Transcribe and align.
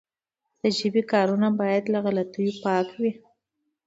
د 0.61 0.63
ژبي 0.77 1.03
کارونه 1.11 1.47
باید 1.59 1.83
له 1.93 1.99
غلطیو 2.05 2.59
پاکه 2.63 2.95
وي. 3.01 3.13